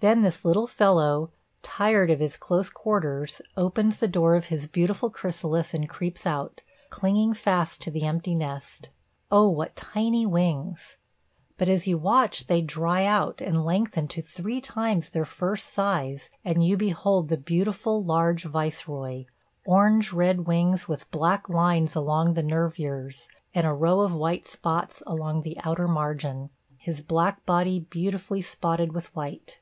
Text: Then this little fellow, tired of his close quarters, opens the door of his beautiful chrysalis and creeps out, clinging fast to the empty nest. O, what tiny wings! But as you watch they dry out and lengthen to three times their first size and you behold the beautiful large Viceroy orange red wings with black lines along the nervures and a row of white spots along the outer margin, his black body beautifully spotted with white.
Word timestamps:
Then 0.00 0.22
this 0.22 0.44
little 0.44 0.68
fellow, 0.68 1.32
tired 1.60 2.08
of 2.08 2.20
his 2.20 2.36
close 2.36 2.70
quarters, 2.70 3.42
opens 3.56 3.96
the 3.96 4.06
door 4.06 4.36
of 4.36 4.44
his 4.44 4.68
beautiful 4.68 5.10
chrysalis 5.10 5.74
and 5.74 5.88
creeps 5.88 6.24
out, 6.24 6.62
clinging 6.88 7.34
fast 7.34 7.82
to 7.82 7.90
the 7.90 8.04
empty 8.04 8.36
nest. 8.36 8.90
O, 9.32 9.48
what 9.48 9.74
tiny 9.74 10.24
wings! 10.24 10.98
But 11.56 11.68
as 11.68 11.88
you 11.88 11.98
watch 11.98 12.46
they 12.46 12.60
dry 12.60 13.06
out 13.06 13.40
and 13.40 13.64
lengthen 13.64 14.06
to 14.06 14.22
three 14.22 14.60
times 14.60 15.08
their 15.08 15.24
first 15.24 15.66
size 15.72 16.30
and 16.44 16.62
you 16.62 16.76
behold 16.76 17.26
the 17.26 17.36
beautiful 17.36 18.00
large 18.00 18.44
Viceroy 18.44 19.24
orange 19.66 20.12
red 20.12 20.46
wings 20.46 20.86
with 20.86 21.10
black 21.10 21.48
lines 21.48 21.96
along 21.96 22.34
the 22.34 22.44
nervures 22.44 23.28
and 23.52 23.66
a 23.66 23.72
row 23.72 24.02
of 24.02 24.14
white 24.14 24.46
spots 24.46 25.02
along 25.08 25.42
the 25.42 25.56
outer 25.64 25.88
margin, 25.88 26.50
his 26.76 27.00
black 27.00 27.44
body 27.44 27.80
beautifully 27.80 28.40
spotted 28.40 28.92
with 28.92 29.12
white. 29.16 29.58